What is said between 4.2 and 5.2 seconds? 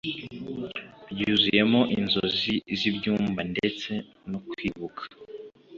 no kwibuka